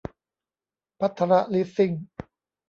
[0.99, 1.91] ภัทรลิสซิ่ง